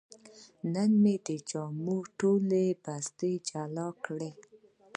[0.73, 4.31] نن مې د جامو ټولې بستې جلا کړې.